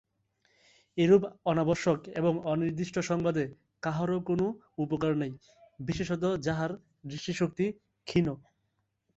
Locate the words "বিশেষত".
5.79-6.23